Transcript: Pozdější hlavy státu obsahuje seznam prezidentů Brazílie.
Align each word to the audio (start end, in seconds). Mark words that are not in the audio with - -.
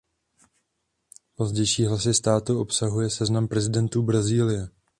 Pozdější 1.35 1.85
hlavy 1.85 2.13
státu 2.13 2.59
obsahuje 2.61 3.09
seznam 3.09 3.47
prezidentů 3.47 4.03
Brazílie. 4.03 4.69